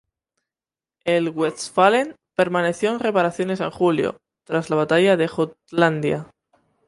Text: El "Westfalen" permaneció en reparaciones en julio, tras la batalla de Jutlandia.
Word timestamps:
El 1.05 1.29
"Westfalen" 1.29 2.15
permaneció 2.35 2.89
en 2.89 2.97
reparaciones 2.99 3.59
en 3.59 3.69
julio, 3.69 4.17
tras 4.47 4.71
la 4.71 4.77
batalla 4.77 5.15
de 5.15 5.27
Jutlandia. 5.27 6.31